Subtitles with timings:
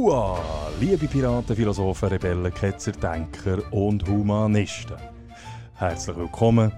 [0.00, 0.38] Hua!
[0.78, 4.96] Liebe Piraten, Philosophen, Rebellen, Ketzer, Denker und Humanisten.
[5.74, 6.70] Herzlich willkommen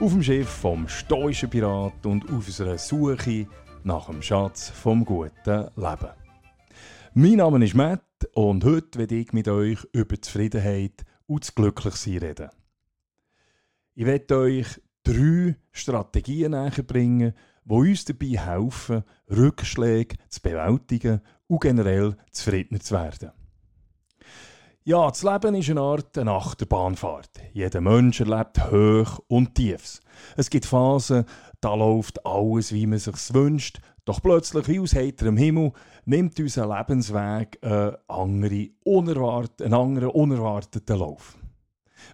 [0.00, 3.46] auf dem Schiff vom stoischen Pirat und auf unserer Suche
[3.84, 6.10] nach dem Schatz vom guten Leben.
[7.14, 8.02] Mein Name ist Matt
[8.34, 12.50] und heute werde ich mit euch über Zufriedenheit und das Glücklichsein reden.
[13.94, 14.66] Ich werde euch
[15.04, 17.32] drei Strategien näherbringen,
[17.64, 23.32] die uns dabei helfen, Rückschläge zu bewältigen und generell zufriedener zu werden.
[24.84, 27.40] Ja, das Leben ist eine Art eine Achterbahnfahrt.
[27.52, 30.00] Jeder Mensch erlebt Hoch und Tiefs.
[30.36, 31.24] Es gibt Phasen,
[31.60, 35.72] da läuft alles, wie man sich wünscht, doch plötzlich, wie aus heiterem Himmel,
[36.04, 41.36] nimmt unser Lebensweg eine andere, unerwart einen anderen, unerwarteten Lauf.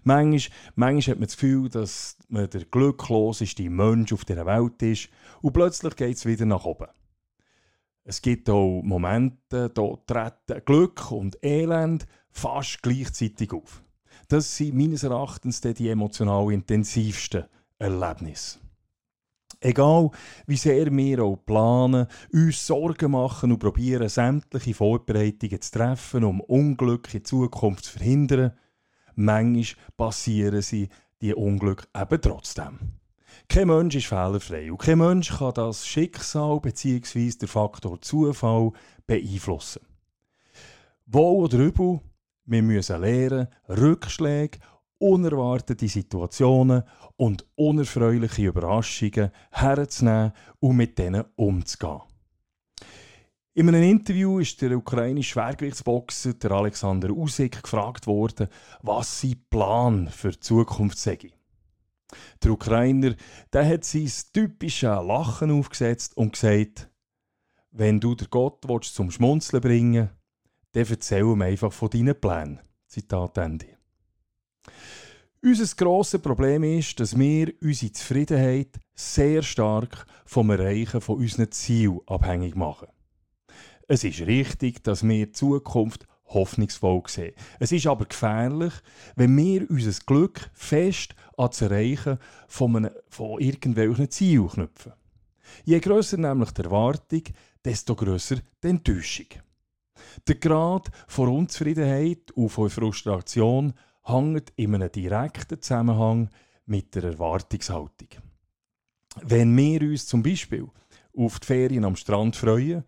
[0.03, 5.11] Manchmal, manchmal hat man das Gefühl, dass man der glückloseste Mensch auf dieser Welt ist
[5.43, 6.89] und plötzlich geht es wieder nach oben.
[8.05, 13.83] Es gibt auch Momente, da treten Glück und Elend fast gleichzeitig auf.
[14.29, 17.45] Das sind meines Erachtens die emotional intensivsten
[17.79, 18.59] Erlebnisse.
[19.61, 20.11] Egal,
[20.47, 26.41] wie sehr wir auch planen, uns Sorgen machen und probieren, sämtliche Vorbereitungen zu treffen, um
[26.41, 28.53] Unglück in Zukunft zu verhindern,
[29.15, 30.89] manchmal passieren sie
[31.21, 33.02] die Unglück eben trotzdem.
[33.49, 37.31] Kein Mensch ist fehlerfrei und kein Mensch kann das Schicksal bzw.
[37.41, 38.73] der Faktor Zufall
[39.07, 39.83] beeinflussen.
[41.07, 42.01] Wohl oder übel,
[42.47, 44.59] wir müssen lernen, Rückschläge,
[44.99, 46.85] unerwartete Situationen
[47.17, 52.03] und unerfreuliche Überraschungen herzunehmen und mit denen umzugehen.
[53.55, 58.49] In einem Interview ist der ukrainische Schwergewichtsboxer der Alexander Usyk gefragt worden,
[58.81, 61.19] was sein Plan für die Zukunft sei.
[62.43, 63.15] Der Ukrainer
[63.53, 66.89] der hat sein typisches Lachen aufgesetzt und gesagt,
[67.71, 70.11] wenn du der Gott willst, zum Schmunzeln bringen
[70.73, 72.61] dann erzähl ihm einfach von deinen Plänen.
[72.87, 73.67] Zitat Ende.
[75.43, 82.01] Unser grosses Problem ist, dass wir unsere Zufriedenheit sehr stark vom Erreichen von unseren Zielen
[82.07, 82.89] abhängig machen.
[83.89, 87.35] Es ist richtig, dass wir die Zukunft hoffnungsvoll sehen.
[87.59, 88.73] Es ist aber gefährlich,
[89.17, 94.93] wenn wir unser Glück fest an das Erreichen von, einem, von irgendwelchen Zielen knüpfen.
[95.65, 97.23] Je grösser nämlich die Erwartung,
[97.65, 99.27] desto grösser die Enttäuschung.
[100.27, 103.73] Der Grad von Unzufriedenheit und von Frustration
[104.05, 106.29] hängt in einem direkten Zusammenhang
[106.67, 108.09] mit der Erwartungshaltung.
[109.23, 110.67] Wenn wir uns zum Beispiel
[111.17, 112.85] auf die Ferien am Strand freuen,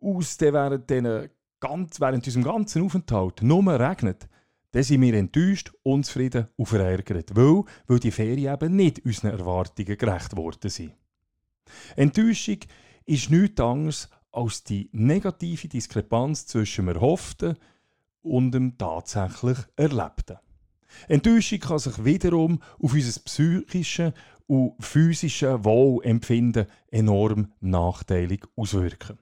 [0.00, 1.28] aus während, den
[1.60, 4.28] ganz, während unserem ganzen Aufenthalt nur regnet,
[4.72, 9.96] dann sind wir enttäuscht, unzufrieden und verärgert, weil, weil die Ferien eben nicht unseren Erwartungen
[9.96, 10.94] gerecht worden sind.
[11.94, 12.58] Enttäuschung
[13.04, 17.56] ist nichts anderes als die negative Diskrepanz zwischen dem Erhofften
[18.22, 20.38] und dem tatsächlich Erlebten.
[21.08, 24.12] Enttäuschung kann sich wiederum auf unser psychisches
[24.46, 29.18] und physisches Wohlempfinden enorm nachteilig auswirken.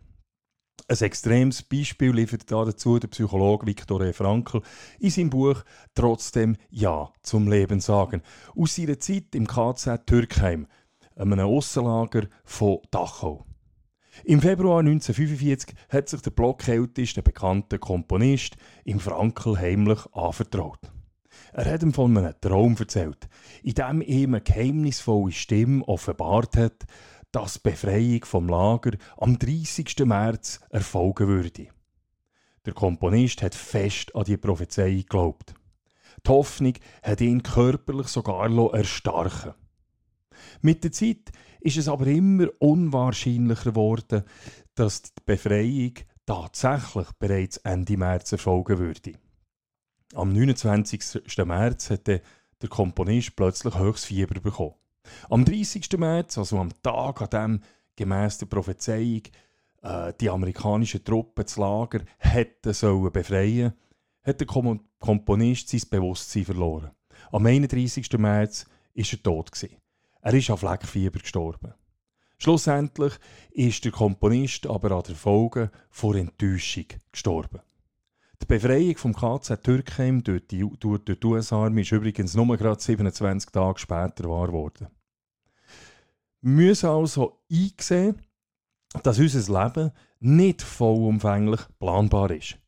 [0.90, 4.12] Ein extremes Beispiel liefert dazu der Psychologe Viktor E.
[4.12, 4.60] Frankl
[4.98, 5.62] in seinem Buch
[5.94, 8.22] Trotzdem Ja zum Leben sagen,
[8.56, 10.66] aus seiner Zeit im KZ Türkheim,
[11.14, 13.46] einem Aussenlager von Dachau.
[14.24, 20.90] Im Februar 1945 hat sich der blockälteste bekannte Komponist im Frankl heimlich anvertraut.
[21.52, 23.28] Er hat ihm von einem Traum erzählt,
[23.62, 26.84] in dem ihm eine geheimnisvolle Stimme offenbart hat,
[27.32, 29.98] dass die Befreiung vom Lager am 30.
[30.04, 31.68] März erfolgen würde.
[32.66, 35.54] Der Komponist hat fest an die Prophezeiung geglaubt.
[36.26, 39.54] Die Hoffnung hat ihn körperlich sogar erstarken
[40.60, 44.24] Mit der Zeit ist es aber immer unwahrscheinlicher geworden,
[44.74, 45.94] dass die Befreiung
[46.26, 49.12] tatsächlich bereits Ende März erfolgen würde.
[50.14, 51.02] Am 29.
[51.44, 52.20] März hat der
[52.68, 54.79] Komponist plötzlich höchstes Fieber bekommen.
[55.28, 55.98] Am 30.
[55.98, 57.60] März, also am Tag, an dem
[57.96, 59.22] gemäss der Prophezeiung
[59.82, 63.72] äh, die amerikanischen Truppen das Lager hätten sollen befreien,
[64.22, 66.90] hat der Kom Komponist sein Bewusstsein verloren.
[67.32, 68.12] Am 31.
[68.18, 69.52] März war er tot.
[69.52, 69.76] Gewesen.
[70.20, 71.72] Er ist an Fleckfieber gestorben.
[72.36, 73.14] Schlussendlich
[73.50, 77.60] ist der Komponist aber an den Folgen vor Enttäuschung gestorben.
[78.42, 83.50] Die Befreiung vom KZ Türkheim durch die, durch die US-Armee ist übrigens nur gerade 27
[83.50, 84.88] Tage später wahr geworden.
[86.40, 88.20] Wir müssen also einsehen,
[89.02, 92.58] dass unser Leben nicht vollumfänglich planbar ist.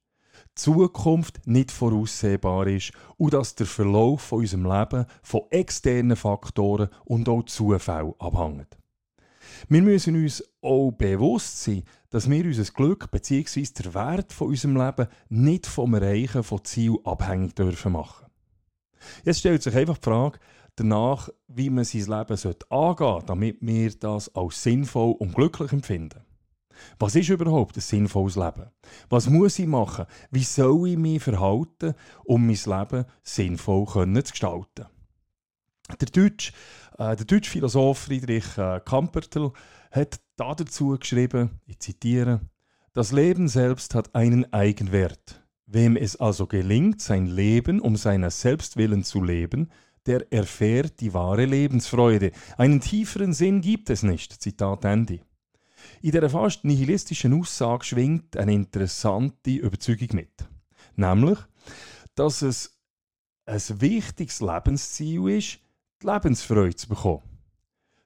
[0.51, 6.91] Die Zukunft nicht voraussehbar ist und dass der Verlauf von unserem Leben von externen Faktoren
[7.07, 8.77] und auch Zufällen abhängt.
[9.69, 13.67] Wir müssen uns auch bewusst sein, dass wir unser Glück bzw.
[13.83, 18.27] der Wert von unserem Leben nicht vom Erreichen von Ziel abhängig dürfen machen.
[19.25, 20.39] Jetzt stellt sich einfach die Frage
[20.77, 26.21] danach, wie man sein Leben angehen sollte, damit wir das als sinnvoll und glücklich empfinden.
[26.99, 28.71] Was ist überhaupt ein sinnvolles Leben?
[29.09, 30.07] Was muss ich machen?
[30.31, 31.95] Wie soll ich mich verhalten,
[32.25, 34.87] um mein Leben sinnvoll zu gestalten?
[36.01, 36.53] Der deutsche,
[36.99, 39.53] äh, der deutsche Philosoph Friedrich äh, Kampertel
[39.91, 42.41] hat dazu geschrieben, ich zitiere,
[42.93, 45.43] Das Leben selbst hat einen Eigenwert.
[45.67, 49.71] Wem es also gelingt, sein Leben um seiner selbst willen zu leben,
[50.07, 52.33] der erfährt die wahre Lebensfreude.
[52.59, 54.43] Einen tieferen Sinn gibt es nicht.
[54.43, 55.21] Zitat Ende.
[56.01, 60.45] In dieser fast nihilistischen Aussage schwingt eine interessante Überzeugung mit.
[60.97, 61.39] Nämlich,
[62.15, 62.79] dass es
[63.47, 65.61] ein wichtiges Lebensziel ist,
[66.03, 67.32] die Lebensfreude zu bekommen.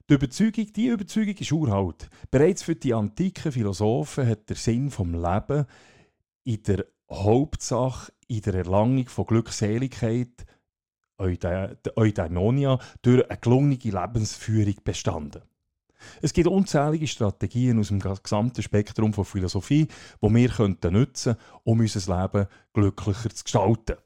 [0.09, 2.09] Die Überzeugung, die Überzeugung ist uralt.
[2.31, 5.65] Bereits für die antiken Philosophen hat der Sinn vom Leben
[6.45, 10.45] in der Hauptsache in der Erlangung von Glückseligkeit,
[11.17, 15.41] Eudaimonia, durch eine gelungene Lebensführung bestanden.
[16.21, 19.87] Es gibt unzählige Strategien aus dem gesamten Spektrum von Philosophie,
[20.21, 23.97] die wir könnten nutzen um unser Leben glücklicher zu gestalten.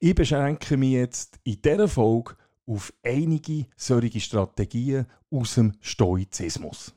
[0.00, 2.34] Ich beschränke mich jetzt in dieser Folge
[2.70, 6.94] auf einige solche Strategien aus dem Stoizismus.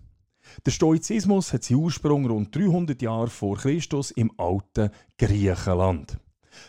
[0.65, 6.19] Der Stoizismus hat seinen Ursprung rund 300 Jahre vor Christus im alten Griechenland.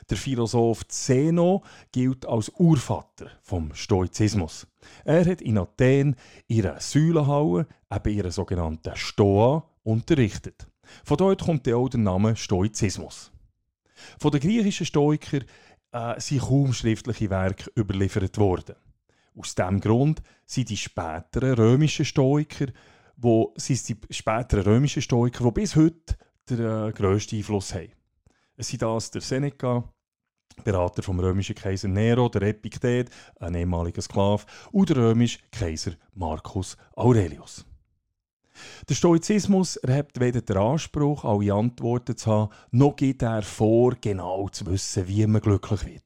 [0.08, 1.62] Der Philosoph Zeno
[1.92, 4.66] gilt als Urvater vom Stoizismus.
[5.04, 6.16] Er hat in Athen
[6.46, 10.66] ihre Säulenhalle, eben ihre sogenannte Stoa, unterrichtet.
[11.04, 13.30] Von dort kommt auch der Name Stoizismus.
[14.18, 15.44] Von den griechischen Stoikern
[15.92, 18.76] äh, sind kaum schriftliche Werke überliefert worden.
[19.36, 22.66] Aus diesem Grund sind die späteren römischen Stoiker,
[23.16, 26.16] wo sind die späteren römischen Stoiker, die bis heute
[26.48, 27.92] den äh, grössten Einfluss haben.
[28.56, 29.84] Es sind das der Seneca,
[30.62, 33.10] Berater vom römischen Kaiser Nero, der Epiktet,
[33.40, 37.66] ein ehemaliger Sklave, und der römische Kaiser Marcus Aurelius.
[38.88, 44.48] Der Stoizismus erhebt weder den Anspruch, alle Antworten zu haben, noch geht er vor, genau
[44.48, 46.03] zu wissen, wie man glücklich wird.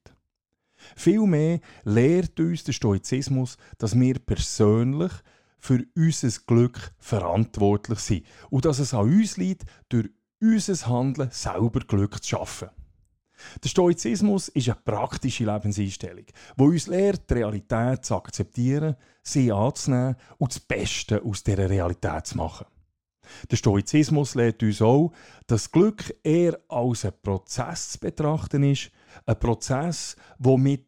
[0.97, 5.13] Vielmehr lehrt uns der Stoizismus, dass wir persönlich
[5.59, 10.09] für unser Glück verantwortlich sind und dass es an uns liegt, durch
[10.41, 12.69] unser Handeln selber Glück zu schaffen.
[13.63, 16.25] Der Stoizismus ist eine praktische Lebenseinstellung,
[16.59, 22.27] die uns lehrt, die Realität zu akzeptieren, sie anzunehmen und das Beste aus dieser Realität
[22.27, 22.67] zu machen.
[23.51, 25.13] Der Stoizismus lehrt uns auch,
[25.47, 28.91] dass Glück eher als ein Prozess zu betrachten ist,
[29.27, 30.87] ein Prozess, der mit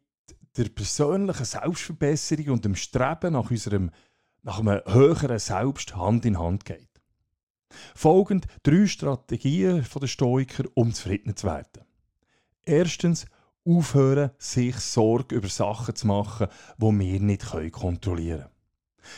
[0.57, 3.91] der persönlichen Selbstverbesserung und dem Streben nach, unserem,
[4.43, 6.89] nach einem höheren Selbst Hand in Hand geht.
[7.95, 11.85] Folgend drei Strategien der Stoiker, um zufrieden zu werden.
[12.63, 13.25] Erstens,
[13.65, 16.47] aufhören, sich Sorge über Sachen zu machen,
[16.77, 18.60] die wir nicht kontrollieren können.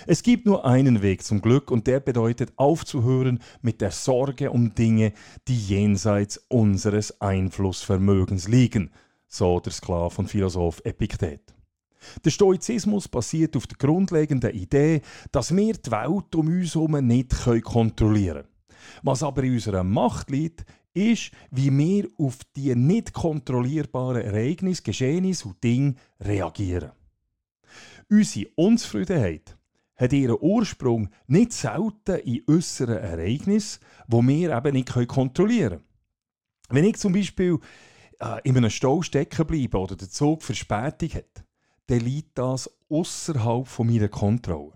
[0.07, 4.73] Es gibt nur einen Weg zum Glück und der bedeutet aufzuhören mit der Sorge um
[4.75, 5.13] Dinge,
[5.47, 8.91] die jenseits unseres Einflussvermögens liegen,
[9.27, 11.53] so der Sklave und Philosoph Epiktet.
[12.23, 17.31] Der Stoizismus basiert auf der grundlegenden Idee, dass wir die Welt um uns herum nicht
[17.63, 18.47] kontrollieren können.
[19.01, 25.47] Was aber in unserer Macht liegt, ist, wie wir auf die nicht kontrollierbaren Ereignisse, Geschehnisse
[25.47, 26.91] und Dinge reagieren.
[28.09, 29.57] Unsere Unzufriedenheit
[30.03, 35.83] hat ihren Ursprung nicht selten in äußeren Ereignissen, die wir eben nicht kontrollieren können.
[36.69, 37.59] Wenn ich zum Beispiel
[38.19, 41.45] äh, in einem Stau stecken bleibe oder der Zug Verspätung hat,
[41.87, 44.73] dann liegt das außerhalb meiner Kontrolle.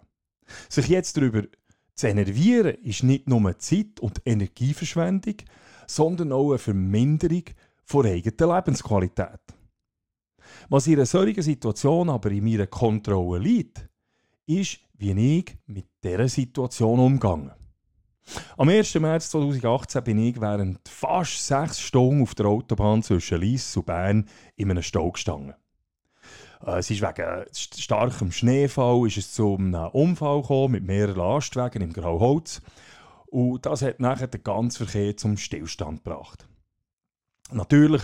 [0.69, 1.43] Sich jetzt darüber
[1.95, 5.35] zu enervieren ist nicht nur Zeit- und Energieverschwendung,
[5.87, 7.43] sondern auch eine Verminderung
[7.91, 9.39] der eigenen Lebensqualität.
[10.69, 13.89] Was in einer solchen Situation aber in meiner Kontrolle liegt,
[14.45, 17.51] ist, wie ich mit dieser Situation umgegangen.
[18.57, 18.95] Am 1.
[18.95, 24.27] März 2018 bin ich während fast sechs Stunden auf der Autobahn zwischen Lies und Bern
[24.55, 25.53] in einem Stau gestanden.
[26.65, 31.81] Äh, es ist wegen starkem Schneefall ist es zu einem Unfall gekommen mit mehreren Lastwagen
[31.81, 32.61] im Grauholz.
[33.27, 36.47] Und das hat nachher den ganzen Verkehr zum Stillstand gebracht.
[37.51, 38.03] Natürlich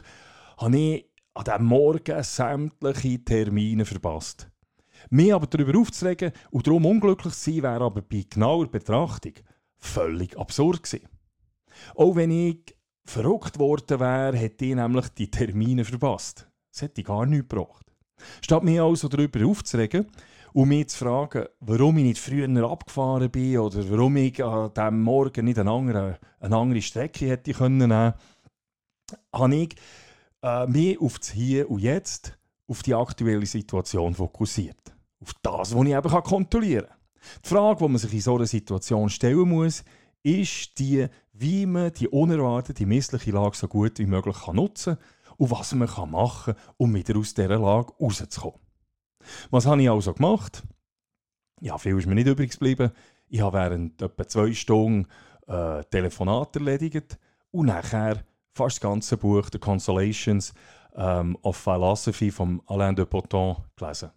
[0.57, 4.49] habe ich an diesem Morgen sämtliche Termine verpasst.
[5.13, 9.33] Mir aber darüber aufzuregen und darum unglücklich zu sein, wäre aber bei genauer Betrachtung
[9.77, 11.07] völlig absurd gewesen.
[11.93, 16.49] Auch wenn ich verrückt worden wäre, hätte ich nämlich die Termine verpasst.
[16.71, 17.85] Das hätte gar nichts gebracht.
[18.41, 20.07] Statt mich also darüber aufzuregen
[20.53, 25.03] Und mich zu fragen, warum ich nicht früher abgefahren bin oder warum ich an diesem
[25.03, 28.13] Morgen nicht eine andere, eine andere Strecke hätte können nehmen
[29.31, 29.75] habe ich
[30.41, 32.35] äh, mich auf das Hier und Jetzt,
[32.67, 34.93] auf die aktuelle Situation fokussiert.
[35.23, 36.97] Auf das, was ich eben kontrollieren kann.
[37.43, 39.83] Die Frage, die man sich in so einer Situation stellen muss,
[40.21, 45.03] ist die, wie man die unerwartete missliche Lage so gut wie möglich nutzen kann
[45.37, 48.59] und was man kann machen kann, um wieder aus dieser Lage rauszukommen.
[49.49, 50.63] Was habe ich also gemacht?
[51.61, 52.91] Ja, viel ist mir nicht übrig geblieben.
[53.29, 55.07] Ich habe während etwa zwei Stunden
[55.47, 57.17] äh, Telefonat erledigt
[57.51, 60.53] und nachher fast das ganze Buch The Consolations
[60.95, 64.11] ähm, of Philosophy von Alain de Botton gelesen.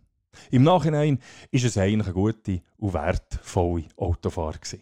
[0.51, 1.19] Im Nachhinein
[1.51, 4.79] ist es eigentlich eine gute und wertvolle Autofahrt.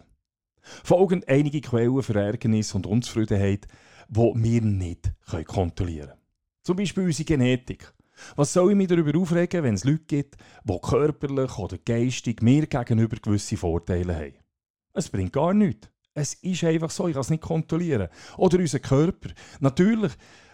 [0.61, 3.67] Folgend einige Quellen für Ärgernis und Unzufriedenheit,
[4.09, 5.13] die wir nicht
[5.47, 6.21] kontrollieren können.
[6.63, 7.93] Zum Beispiel unsere Genetik.
[8.37, 12.67] Was soll ich mich darüber aufregen, wenn es Leute gibt, die körperlich oder geistig mir
[12.67, 14.35] gegenüber gewisse Vorteile haben?
[14.95, 15.89] Es bringt gar nichts.
[16.15, 18.09] Es ist einfach so, ich kann es nicht kontrollieren.
[18.37, 19.31] Oder unser Körper.
[19.59, 20.13] Natürlich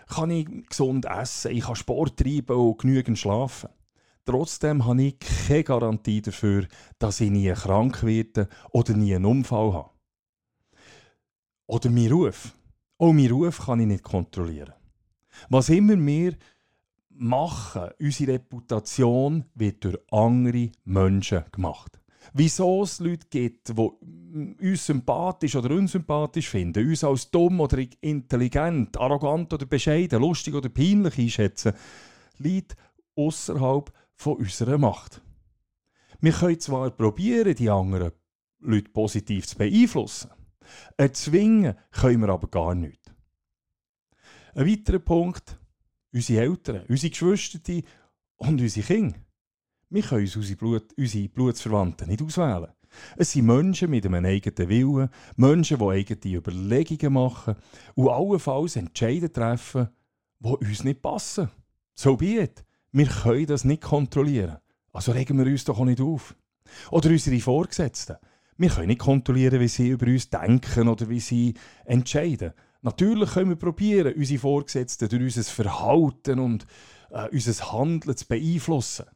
[0.09, 3.69] kann ich gesund essen, ich kann Sport treiben und genügend schlafen.
[4.25, 6.67] Trotzdem habe ich keine Garantie dafür,
[6.99, 9.91] dass ich nie krank werde oder nie einen Unfall habe.
[11.67, 12.55] Oder mein Ruf.
[12.99, 14.75] Auch mein Ruf kann ich nicht kontrollieren.
[15.49, 16.37] Was immer wir
[17.09, 22.01] machen, unsere Reputation wird durch andere Menschen gemacht.
[22.33, 28.99] Wieso es Leute gibt, die uns sympathisch oder unsympathisch finden, uns als dumm oder intelligent,
[28.99, 31.73] arrogant oder bescheiden, lustig oder peinlich einschätzen,
[32.39, 32.77] liegt
[33.17, 35.23] außerhalb von unserer Macht.
[36.21, 38.13] Wir können zwar probieren, die anderen
[38.59, 40.31] Leute positiv zu beeinflussen,
[40.99, 43.01] erzwingen können wir aber gar nicht.
[44.55, 45.59] Ein weiterer Punkt,
[46.13, 47.81] unsere Eltern, unsere Geschwister
[48.37, 49.19] und unsere Kinder.
[49.89, 52.73] Wir können uns unsere, Blut, unsere Blutsverwandten nicht auswählen.
[53.17, 57.57] Es sind Menschen mit einem eigenen Willen, Menschen, die eigene Überlegungen machen
[57.95, 59.89] und allenfalls Entscheidungen treffen,
[60.41, 61.49] die uns nicht passen.
[61.95, 62.67] So be it.
[62.93, 64.59] Wir können das nicht kontrollieren.
[64.93, 66.35] Also regen wir uns doch auch nicht auf.
[66.91, 68.17] Oder unsere Vorgesetzten.
[68.57, 71.55] Wir können nicht kontrollieren, wie sie über uns denken oder wie sie
[71.85, 72.53] entscheiden.
[72.83, 76.67] Natürlich können wir probieren, unsere Vorgesetzten durch unser Verhalten und
[77.11, 79.07] äh, unser Handeln zu beeinflussen.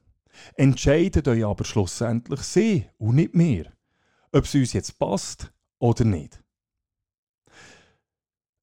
[0.54, 3.72] Entscheiden euch aber schlussendlich sie und nicht wir,
[4.32, 6.42] ob es uns jetzt passt oder nicht.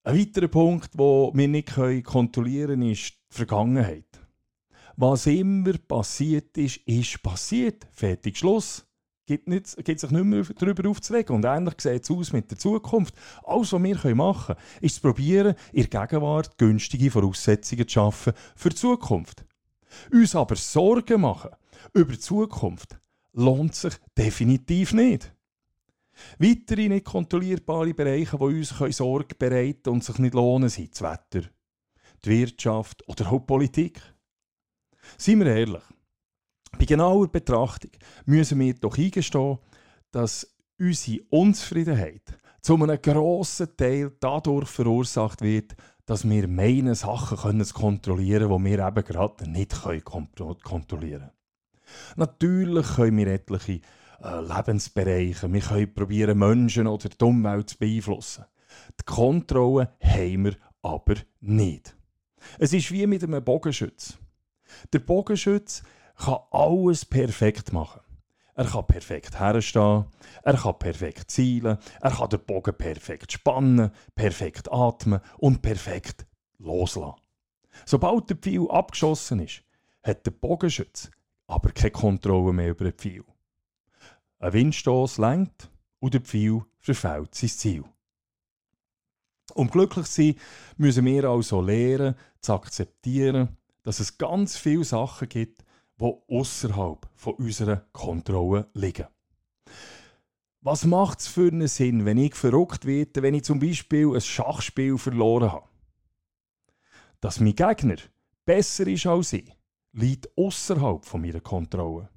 [0.03, 4.20] Ein weiterer Punkt, den wir nicht kontrollieren können, ist die Vergangenheit.
[5.01, 7.87] Was immer passiert ist, ist passiert.
[7.91, 8.85] Fertig, Schluss
[9.25, 11.37] gibt, nicht, gibt sich nicht mehr darüber aufzuregen.
[11.37, 13.15] Und ähnlich sieht es aus mit der Zukunft.
[13.43, 18.69] Alles, was wir machen können, ist probieren, in der Gegenwart günstige Voraussetzungen zu schaffen für
[18.69, 19.43] die Zukunft.
[20.11, 21.49] Uns aber Sorgen machen
[21.95, 22.99] über die Zukunft
[23.33, 25.33] lohnt sich definitiv nicht.
[26.37, 31.47] Weitere nicht kontrollierbare Bereiche, die uns Sorge bereiten und sich nicht lohnen, sind das Wetter,
[32.23, 33.99] die Wirtschaft oder auch die Politik.
[35.17, 35.83] Seien wir ehrlich,
[36.77, 37.91] bei genauer Betrachtung
[38.25, 39.57] müssen wir doch eingestehen,
[40.11, 47.65] dass unsere Unzufriedenheit zu einem grossen Teil dadurch verursacht wird, dass wir meinen, Sachen können
[47.65, 49.81] zu kontrollieren können, die wir eben gerade nicht
[50.63, 51.31] kontrollieren können.
[52.15, 53.81] Natürlich können wir etliche
[54.23, 58.45] äh, Lebensbereiche, wir können probieren, Menschen oder die Umwelt zu beeinflussen.
[58.99, 61.95] Die Kontrolle haben wir aber nicht.
[62.57, 64.17] Es ist wie mit einem Bogenschütz.
[64.93, 65.83] Der Bogenschütz
[66.17, 68.01] kann alles perfekt machen.
[68.53, 70.05] Er kann perfekt herstehen,
[70.43, 76.25] er kann perfekt zielen, er kann den Bogen perfekt spannen, perfekt atmen und perfekt
[76.59, 77.19] loslassen.
[77.85, 79.63] Sobald der Pfeil abgeschossen ist,
[80.03, 81.09] hat der Bogenschütz
[81.47, 83.23] aber keine Kontrolle mehr über den Pfeil.
[84.39, 87.83] Ein Windstoß lenkt und der Pfeil verfällt sein Ziel.
[89.53, 90.35] Um glücklich zu sein,
[90.77, 95.63] müssen wir also lernen, zu akzeptieren, dass es ganz viele Sachen gibt,
[95.99, 99.07] die außerhalb von unserer Kontrolle liegen.
[100.61, 104.21] Was macht es für einen Sinn, wenn ich verrückt werde, wenn ich zum Beispiel ein
[104.21, 105.67] Schachspiel verloren habe?
[107.19, 107.97] Dass mein Gegner
[108.45, 109.51] besser ist als ich,
[109.93, 112.09] liegt außerhalb von meiner Kontrolle.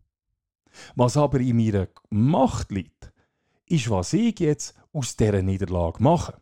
[0.95, 3.13] Was aber in meiner Macht liegt,
[3.67, 6.39] ist, was ich jetzt aus dieser Niederlage mache.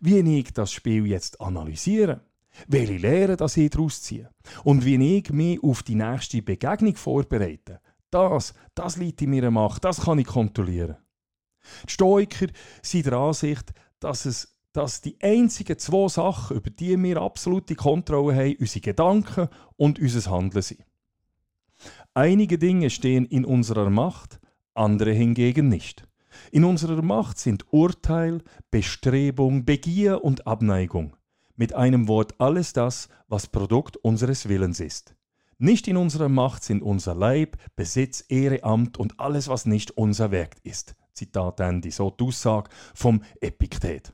[0.00, 2.20] Wie ich das Spiel jetzt analysiere
[2.66, 4.30] welche Lehren das ich daraus ziehe
[4.64, 7.80] und wie ich mich auf die nächste Begegnung vorbereite.
[8.10, 10.96] Das, das liegt in meiner Macht, das kann ich kontrollieren.
[11.86, 12.46] Die Stoiker
[12.82, 18.34] sind der Ansicht, dass, es, dass die einzigen zwei Sachen, über die wir absolute Kontrolle
[18.34, 20.84] haben, unsere Gedanken und unser Handeln sind.
[22.14, 24.40] Einige Dinge stehen in unserer Macht,
[24.74, 26.08] andere hingegen nicht.
[26.50, 31.16] In unserer Macht sind Urteil, Bestrebung, Begier und Abneigung.
[31.58, 35.16] Mit einem Wort alles das, was Produkt unseres Willens ist.
[35.58, 40.30] Nicht in unserer Macht sind unser Leib, Besitz, Ehre, Amt und alles, was nicht unser
[40.30, 40.94] Werk ist.
[41.14, 44.12] Zitat Ende, so die Aussage vom Epiktet.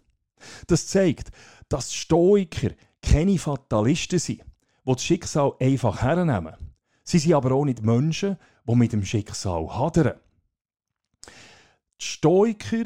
[0.68, 1.32] Das zeigt,
[1.68, 2.70] dass Stoiker
[3.02, 6.56] keine Fatalisten sind, die das Schicksal einfach hernehmen.
[7.02, 10.14] Sie sind aber auch nicht Menschen, die mit dem Schicksal hadern.
[11.26, 12.84] Die Stoiker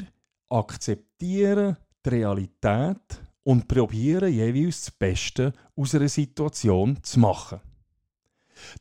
[0.49, 7.59] akzeptieren die Realität und probieren jeweils das Beste aus einer Situation zu machen.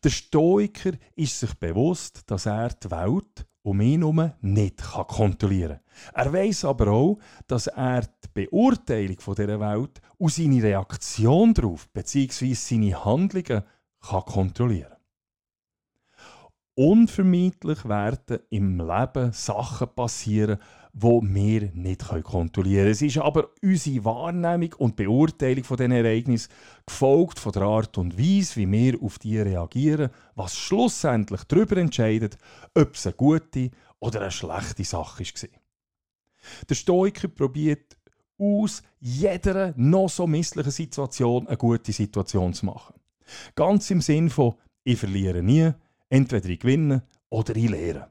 [0.05, 5.81] Der Stoiker ist sich bewusst, dass er die Welt um ihn herum nicht kontrollieren
[6.13, 6.27] kann.
[6.27, 12.53] Er weiß aber auch, dass er die Beurteilung dieser Welt und seine Reaktion darauf bzw.
[12.53, 13.63] seine Handlungen
[14.03, 14.99] kann kontrollieren
[16.75, 20.59] Unvermeidlich werden im Leben Sachen passieren,
[21.01, 22.91] wo wir nicht kontrollieren können.
[22.91, 26.51] Es ist aber unsere Wahrnehmung und Beurteilung von diesen Ereignissen
[26.87, 32.37] gefolgt von der Art und Weise, wie wir auf die reagieren, was schlussendlich darüber entscheidet,
[32.75, 35.49] ob es eine gute oder eine schlechte Sache war.
[36.69, 37.97] Der Stoiker probiert
[38.39, 42.95] aus jeder noch so misslichen Situation eine gute Situation zu machen.
[43.55, 45.71] Ganz im Sinn von, ich verliere nie,
[46.09, 48.11] entweder ich gewinne oder ich lehre.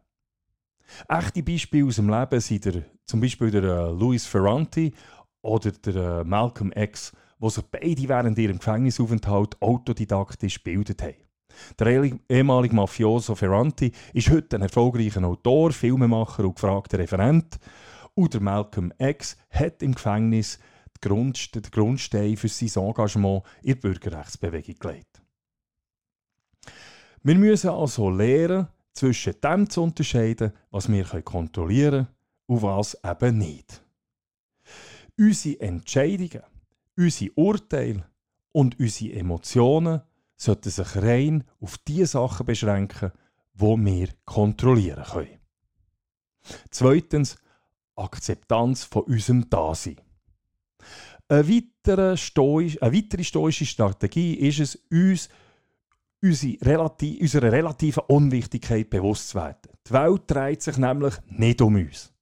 [1.07, 4.93] Echte Beispiele aus dem Leben sind der, zum Beispiel der äh, Louis Ferranti
[5.41, 11.15] oder der äh, Malcolm X, wo sich beide während ihrem Gefängnisaufenthalt autodidaktisch gebildet haben.
[11.79, 17.57] Der ehemalige Mafioso Ferranti ist heute ein erfolgreicher Autor, Filmemacher und gefragter Referent.
[18.13, 20.59] Und der Malcolm X hat im Gefängnis
[21.03, 25.21] den Grundstein für sein Engagement in der Bürgerrechtsbewegung gelegt.
[27.23, 32.07] Wir müssen also lernen, zwischen dem zu unterscheiden, was wir kontrollieren können
[32.47, 33.83] und was eben nicht.
[35.17, 36.43] Unsere Entscheidungen,
[36.95, 38.05] unsere Urteile
[38.51, 40.01] und unsere Emotionen
[40.35, 43.11] sollten sich rein auf die Sachen beschränken,
[43.53, 45.39] wo wir kontrollieren können.
[46.69, 47.37] Zweitens,
[47.95, 49.97] Akzeptanz von unserem Dasein.
[51.27, 55.29] Eine weitere stoische Strategie ist es, uns
[56.21, 59.71] unserer relativen Unwichtigkeit bewusst zu werden.
[59.87, 62.13] Die Welt dreht sich nämlich nicht um uns.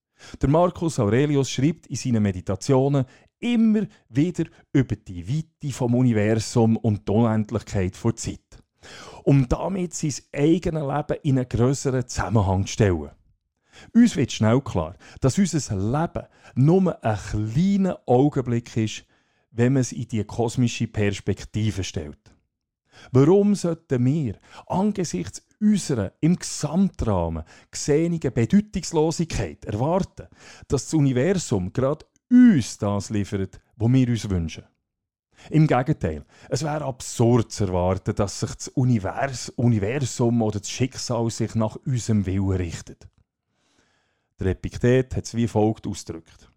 [0.41, 3.05] Der Marcus Aurelius schreibt in seinen Meditationen
[3.39, 8.63] immer wieder über die Weite vom Universum und die Unendlichkeit der Zeit,
[9.23, 13.11] um damit sein eigenes Leben in einen grösseren Zusammenhang zu stellen.
[13.93, 19.05] Uns wird schnell klar, dass unser Leben nur ein kleiner Augenblick ist,
[19.51, 22.34] wenn man es in die kosmische Perspektive stellt.
[23.11, 30.27] Warum sollten wir angesichts unserer im Gesamtrahmen gesehenen Bedeutungslosigkeit erwarten,
[30.67, 34.63] dass das Universum gerade uns das liefert, was wir uns wünschen?
[35.49, 41.29] Im Gegenteil, es wäre absurd zu erwarten, dass sich das Univers Universum oder das Schicksal
[41.29, 43.07] sich nach unserem Willen richtet.
[44.39, 46.49] Der Epiktet hat es wie folgt ausgedrückt.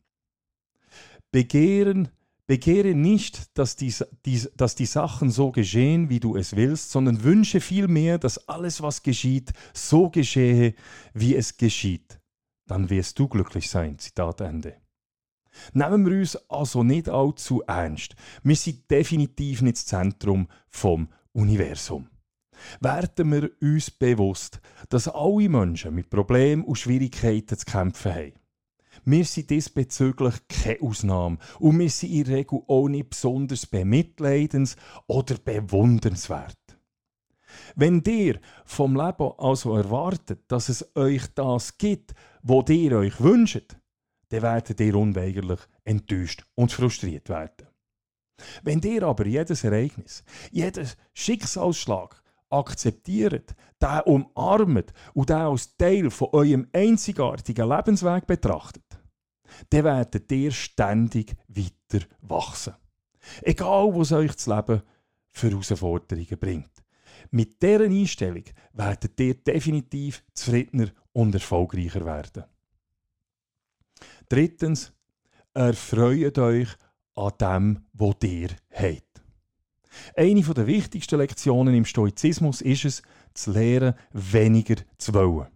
[1.31, 2.09] Begehren
[2.49, 7.23] Begehre nicht, dass die, die, dass die Sachen so geschehen, wie du es willst, sondern
[7.23, 10.75] wünsche vielmehr, dass alles, was geschieht, so geschehe,
[11.13, 12.19] wie es geschieht.
[12.67, 13.99] Dann wirst du glücklich sein.
[13.99, 14.77] Zitat Ende.
[15.75, 18.17] Nehmen wir uns also nicht allzu ernst.
[18.43, 22.09] Wir sind definitiv nicht das Zentrum vom Universum.
[22.81, 28.38] Werden wir uns bewusst, dass alle Menschen mit Problemen und Schwierigkeiten zu kämpfen haben.
[29.11, 34.77] Wir sind diesbezüglich keine Ausnahme und wir sind in der Regel auch nicht besonders bemitleidens-
[35.07, 36.59] oder bewundernswert.
[37.75, 43.79] Wenn ihr vom Leben also erwartet, dass es euch das gibt, wo ihr euch wünscht,
[44.29, 47.67] dann werdet ihr unweigerlich enttäuscht und frustriert werden.
[48.63, 56.29] Wenn ihr aber jedes Ereignis, jeden Schicksalsschlag akzeptiert, den umarmt und den als Teil von
[56.33, 58.98] eurem einzigartigen Lebensweg betrachtet,
[59.71, 62.75] dann werdet ihr ständig weiter wachsen.
[63.43, 64.83] Egal, was euch das Leben
[65.31, 66.71] für Herausforderungen bringt.
[67.31, 72.45] Mit dieser Einstellung werdet ihr definitiv zufriedener und erfolgreicher werden.
[74.29, 74.93] Drittens,
[75.55, 76.69] erfreut euch
[77.15, 79.23] an dem, was ihr habt.
[80.15, 83.03] Eine der wichtigsten Lektionen im Stoizismus ist es,
[83.35, 85.49] zu lernen, weniger zu wollen.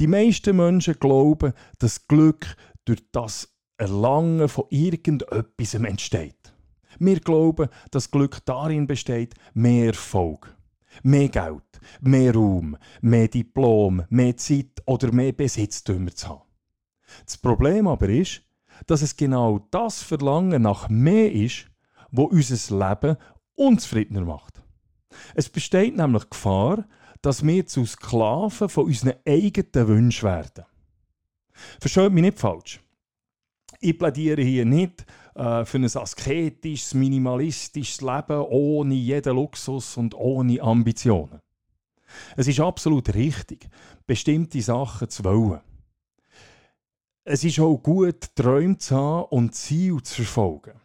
[0.00, 6.54] Die meisten Menschen glauben, dass Glück durch das Erlangen von irgendetwas entsteht.
[6.98, 10.54] Wir glauben, dass Glück darin besteht, mehr Erfolg,
[11.02, 16.42] mehr Geld, mehr Raum, mehr Diplom, mehr Zeit oder mehr Besitztümer zu haben.
[17.26, 18.42] Das Problem aber ist,
[18.86, 21.66] dass es genau das Verlangen nach mehr ist,
[22.10, 23.16] wo unser Leben
[23.56, 24.62] unzufriedener macht.
[25.34, 26.86] Es besteht nämlich Gefahr,
[27.22, 30.64] dass wir zu Sklaven von unseren eigenen Wünschen werden.
[31.80, 32.80] Versteht mich nicht falsch.
[33.80, 40.60] Ich plädiere hier nicht äh, für ein asketisches, minimalistisches Leben ohne jeden Luxus und ohne
[40.60, 41.40] Ambitionen.
[42.36, 43.68] Es ist absolut richtig,
[44.06, 45.60] bestimmte Sachen zu wollen.
[47.24, 50.78] Es ist auch gut, Träume zu haben und Ziele zu verfolgen.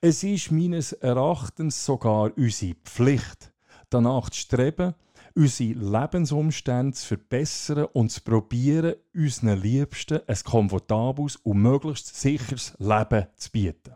[0.00, 3.52] Es ist meines Erachtens sogar unsere Pflicht,
[3.90, 4.94] danach zu streben,
[5.34, 13.26] unsere Lebensumstände zu verbessern und zu probieren, unseren Liebsten ein komfortables und möglichst sicheres Leben
[13.36, 13.94] zu bieten.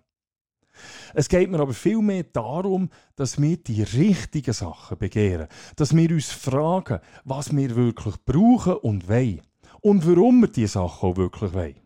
[1.15, 6.31] Es geht mir aber vielmehr darum, dass wir die richtigen Sachen begehren, dass wir uns
[6.31, 9.43] fragen, was wir wirklich brauchen und wollen
[9.81, 11.81] und warum wir diese Sachen auch wirklich wollen.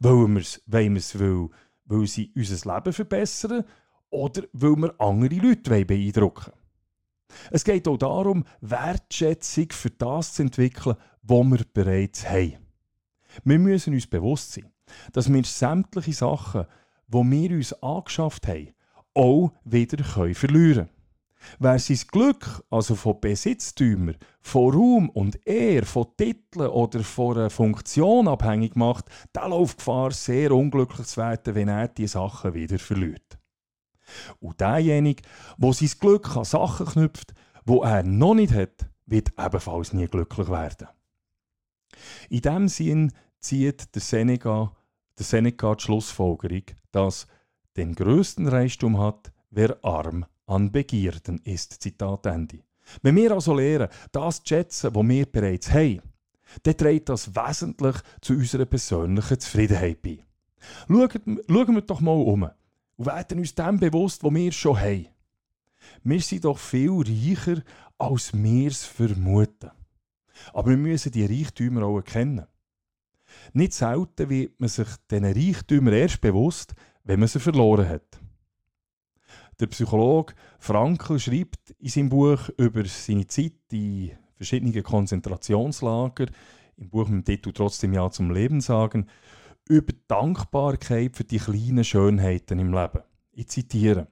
[0.00, 1.48] Wollen wir es, wollen wir es weil,
[1.84, 3.64] weil sie unser Leben verbessern
[4.10, 6.61] oder weil wir andere Leute beeindrucken wollen.
[7.50, 12.58] Es geht auch darum, Wertschätzung für das zu entwickeln, was wir bereits haben.
[13.44, 14.70] Wir müssen uns bewusst sein,
[15.12, 16.66] dass wir sämtliche Sachen,
[17.08, 18.74] die wir uns angeschafft haben,
[19.14, 20.88] auch wieder verlieren können.
[21.58, 27.50] Wer sein Glück, also von Besitztümern, von Ruhm und Ehr, von Titeln oder von einer
[27.50, 32.78] Funktion abhängig macht, der läuft Gefahr, sehr unglücklich zu werden, wenn er diese Sachen wieder
[32.78, 33.38] verliert.
[34.40, 35.22] Und derjenige,
[35.58, 40.48] der sein Glück an Sachen knüpft, wo er noch nicht hat, wird ebenfalls nie glücklich
[40.48, 40.88] werden.
[42.28, 44.74] In diesem Sinn zieht der Seneca,
[45.18, 47.26] der Seneca die Schlussfolgerung, dass
[47.76, 51.82] den größten Reichtum hat, wer arm an Begierden ist.
[51.82, 52.60] Zitat Ende.
[53.02, 56.02] Wenn wir also lernen, das zu schätzen, was wir bereits haben,
[56.64, 60.24] dann trägt das wesentlich zu unserer persönlichen Zufriedenheit bei.
[60.88, 62.48] Schauen, wir doch mal um
[63.02, 65.08] und werden uns dem bewusst, was wir schon haben.
[66.04, 67.60] Wir sind doch viel reicher,
[67.98, 69.72] als wir es vermuten.
[70.52, 72.46] Aber wir müssen die Reichtümer auch erkennen.
[73.54, 78.20] Nicht selten wird man sich diesen Reichtümern erst bewusst, wenn man sie verloren hat.
[79.58, 86.26] Der Psychologe Frankl schreibt in seinem Buch über seine Zeit in verschiedenen Konzentrationslager,
[86.76, 89.08] im Buch mit dem Titel Trotzdem Ja zum Leben sagen,
[89.68, 93.02] über Dankbarkeit für die kleinen Schönheiten im Leben.
[93.32, 94.08] Ich zitiere.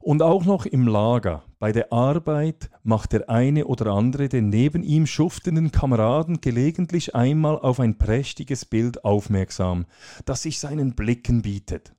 [0.00, 4.82] Und auch noch im Lager, bei der Arbeit, macht der eine oder andere den neben
[4.82, 9.84] ihm schuftenden Kameraden gelegentlich einmal auf ein prächtiges Bild aufmerksam,
[10.24, 11.94] das sich seinen Blicken bietet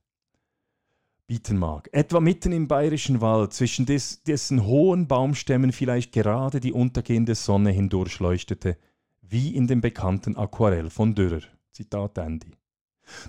[1.32, 1.88] bieten mag.
[1.92, 7.70] Etwa mitten im bayerischen Wald, zwischen des, dessen hohen Baumstämmen vielleicht gerade die untergehende Sonne
[7.70, 8.76] hindurchleuchtete,
[9.22, 11.40] wie in dem bekannten Aquarell von Dürrer.
[11.72, 12.46] Zitat Ende.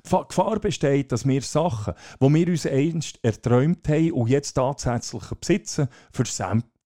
[0.06, 5.24] Die Gefahr besteht, dass wir Sachen, wo wir uns einst erträumt haben und jetzt tatsächlich
[5.40, 6.26] besitzen, für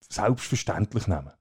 [0.09, 1.31] selbstverständlich nehmen.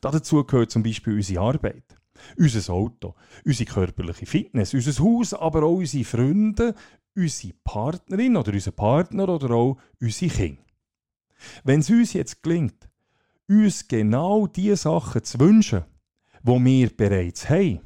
[0.00, 1.96] Dazu gehört zum Beispiel unsere Arbeit,
[2.36, 6.74] unser Auto, unsere körperliche Fitness, unser Haus, aber auch unsere Freunde,
[7.14, 10.62] unsere Partnerin oder unser Partner oder auch unsere Kinder.
[11.64, 12.88] Wenn es uns jetzt gelingt,
[13.48, 15.84] uns genau die Sachen zu wünschen,
[16.42, 17.80] die wir bereits haben,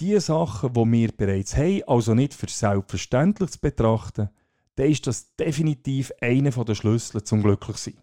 [0.00, 4.30] die Sachen, die wir bereits haben, also nicht für selbstverständlich zu betrachten,
[4.76, 7.98] dann ist das definitiv einer der Schlüssel zum Glücklichsein.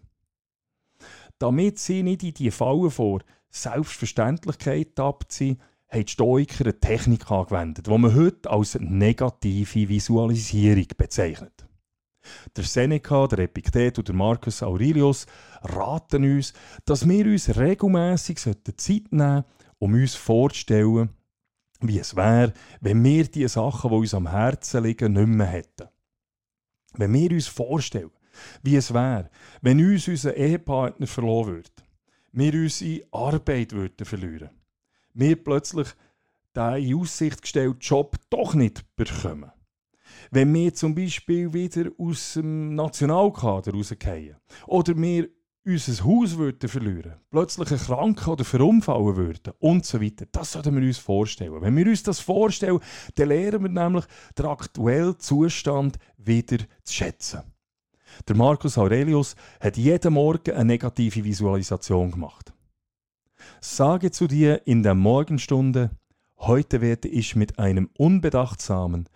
[1.38, 7.86] Damit sie nicht in die Fallen vor Selbstverständlichkeit abziehen, haben die Stoiker eine Technik angewendet,
[7.86, 11.66] die man heute als negative Visualisierung bezeichnet.
[12.56, 15.26] Der Seneca, der Epiktet und der Marcus Aurelius
[15.62, 16.52] raten uns,
[16.84, 19.44] dass wir uns regelmäßig Zeit nehmen
[19.78, 21.10] um uns vorzustellen,
[21.80, 25.88] wie es wäre, wenn wir die Sachen, die uns am Herzen liegen, nicht mehr hätten.
[26.94, 28.10] Wenn wir uns vorstellen,
[28.62, 29.30] wie es wäre,
[29.62, 31.70] wenn uns unser Ehepartner verloren würde,
[32.32, 34.50] wir unsere Arbeit würden verlieren
[35.18, 35.88] wir plötzlich
[36.54, 39.50] den in Aussicht gestellten Job doch nicht bekommen.
[40.30, 44.36] Wenn wir zum Beispiel wieder aus dem Nationalkader rausgehen
[44.66, 45.28] oder wir
[45.68, 50.24] unser Haus würden verlieren, plötzlich erkranken oder verunfallen würden und so weiter.
[50.32, 51.60] Das sollten wir uns vorstellen.
[51.60, 52.80] Wenn wir uns das vorstellen,
[53.16, 54.04] dann lernen wir nämlich
[54.38, 57.42] den aktuellen Zustand wieder zu schätzen.
[58.26, 62.52] Der Marcus Aurelius hat jeden Morgen eine negative Visualisation gemacht.
[63.60, 65.90] Sage zu dir in der Morgenstunde,
[66.38, 69.08] heute werde ich mit einem unbedachtsamen,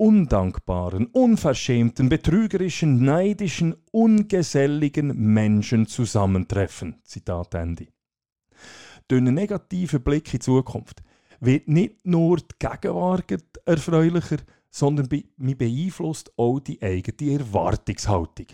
[0.00, 7.02] undankbaren, unverschämten, betrügerischen, neidischen, ungeselligen Menschen zusammentreffen.
[7.04, 7.88] Zitat Ende.
[9.08, 11.02] Durch einen negativen Blick in die Zukunft
[11.40, 13.30] wird nicht nur die Gegenwart
[13.66, 14.38] erfreulicher,
[14.70, 18.46] sondern mich beeinflusst auch die eigene Erwartungshaltung.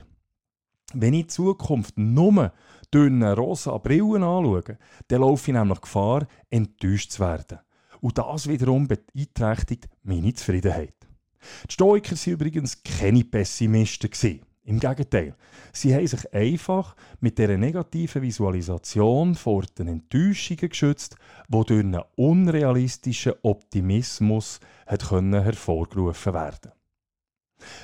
[0.94, 2.52] Wenn ich die Zukunft nur
[2.90, 7.60] durch eine rosa Brillen anschaue, dann laufe ich nämlich Gefahr, enttäuscht zu werden.
[8.00, 11.05] Und das wiederum beeinträchtigt meine Zufriedenheit.
[11.68, 14.40] Die Stoiker waren übrigens keine Pessimisten.
[14.66, 15.36] Im Gegenteil,
[15.72, 21.14] sie haben sich einfach mit dieser negativen Visualisation vor den Enttäuschungen geschützt,
[21.46, 26.72] die durch einen unrealistischen Optimismus hervorgerufen werden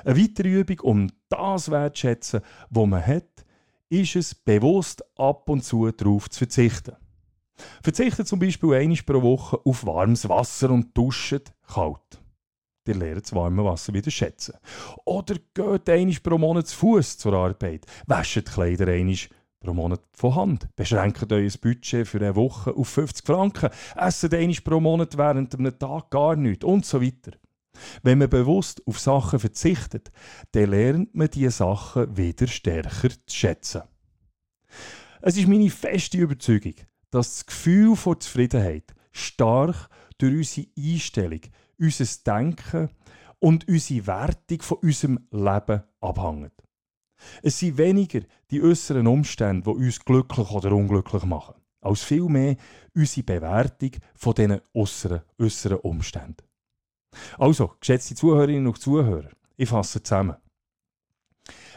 [0.04, 3.44] Eine weitere Übung, um das wertzuschätzen, was man hat,
[3.88, 6.96] ist es, bewusst ab und zu darauf zu verzichten.
[7.82, 12.21] Verzichtet zum Beispiel einmal pro Woche auf warmes Wasser und duscht kalt.
[12.86, 14.54] Ihr lernt das warme Wasser wieder schätzen.
[15.04, 17.86] Oder geht einmal pro Monat zu Fuß zur Arbeit.
[18.06, 19.16] Wäscht die Kleider einmal
[19.60, 20.68] pro Monat von Hand.
[20.74, 23.70] Beschränkt euer Budget für eine Woche auf 50 Franken.
[23.94, 27.32] Esst einmal pro Monat während einem Tag gar nichts und so weiter.
[28.02, 30.10] Wenn man bewusst auf Sachen verzichtet,
[30.50, 33.82] dann lernt man diese Sachen wieder stärker zu schätzen.
[35.20, 36.74] Es ist meine feste Überzeugung,
[37.10, 41.40] dass das Gefühl von Zufriedenheit stark durch unsere Einstellung,
[41.78, 42.90] unser Denken
[43.38, 46.52] und unsere Wertung von unserem Leben abhängt.
[47.42, 52.56] Es sind weniger die äußeren Umstände, die uns glücklich oder unglücklich machen, als vielmehr
[52.94, 56.44] unsere Bewertung von diesen äußeren, äußeren Umständen.
[57.38, 60.36] Also, geschätzte Zuhörerinnen und Zuhörer, ich fasse zusammen.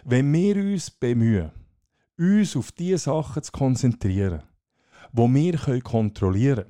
[0.03, 1.51] Wenn wir uns bemühen,
[2.17, 4.43] uns auf die Sachen zu konzentrieren,
[5.11, 6.65] die wir kontrollieren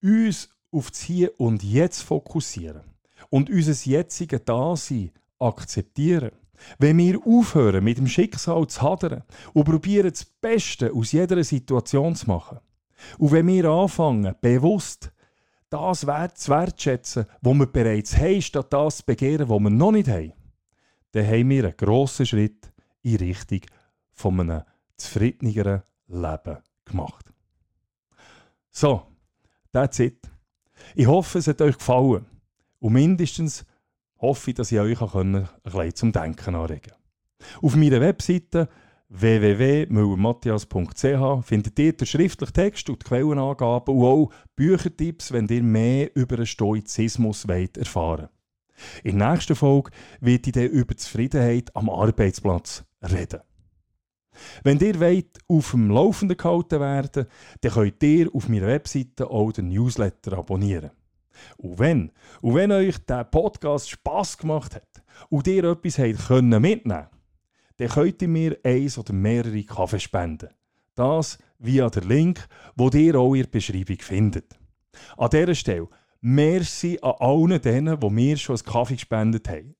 [0.00, 2.82] können, uns auf das Hier und Jetzt fokussieren
[3.30, 6.32] und unser jetziges Dasein akzeptieren,
[6.78, 12.14] wenn wir aufhören, mit dem Schicksal zu hadern und probieren, das Beste aus jeder Situation
[12.14, 12.58] zu machen,
[13.18, 15.12] und wenn wir anfangen, bewusst
[15.68, 19.92] das Wert zu wertschätzen, was wir bereits haben, statt das zu begehren, was wir noch
[19.92, 20.32] nicht haben,
[21.12, 23.60] dann haben wir einen grossen Schritt in Richtung
[24.12, 24.62] von einem
[24.96, 27.26] zufriedeneren Leben gemacht.
[28.70, 29.02] So,
[29.72, 30.18] that's it.
[30.94, 32.26] Ich hoffe, es hat euch gefallen.
[32.78, 33.64] Und mindestens
[34.18, 36.98] hoffe ich, dass ich euch ein bisschen zum Denken anregen kann.
[37.62, 38.68] Auf meiner Webseite
[39.08, 46.14] www.müllermatthias.ch findet ihr den schriftlichen Text und die Quellenangaben und auch Büchertipps, wenn ihr mehr
[46.16, 48.28] über den Stoizismus wollt erfahren
[49.04, 53.40] In der nächsten Folge wird ich dann über Zufriedenheit am Arbeitsplatz reden.
[54.62, 57.26] Wenn ihr wollt, auf dem Laufenden gehalten werden
[57.60, 60.90] dann könnt ihr auf meiner Webseite auch den Newsletter abonnieren.
[61.56, 66.62] Und wenn, und wenn euch der Podcast Spass gemacht hat und ihr etwas habt können
[66.62, 67.08] mitnehmen
[67.78, 70.48] dann könnt ihr mir eins oder mehrere Kaffee spenden.
[70.94, 74.58] Das via der Link, wo ihr auch in der Beschreibung findet.
[75.16, 75.88] An dieser Stelle
[76.20, 79.76] merci an allen denen, die mir schon einen Kaffee gespendet haben.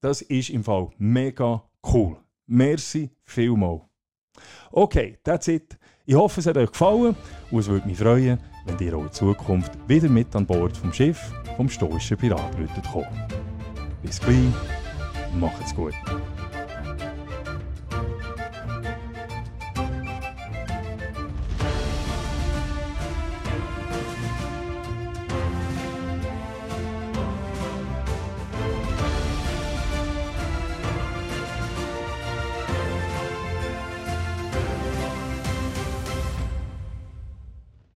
[0.00, 2.16] Das ist im Fall mega cool.
[2.46, 3.89] Merci vielmals.
[4.72, 5.78] Okay, that's it.
[6.06, 7.14] Ich hoffe, es hat euch gefallen
[7.50, 10.92] und es würde mich freuen, wenn ihr auch in Zukunft wieder mit an Bord vom
[10.92, 12.56] Schiff vom stoischen Pirat
[12.90, 13.06] kommt.
[14.02, 14.36] Bis gleich,
[15.38, 15.94] macht's gut.